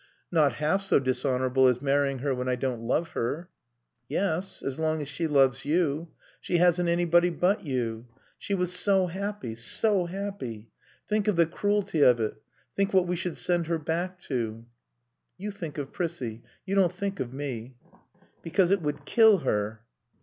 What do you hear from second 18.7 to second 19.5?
it would kill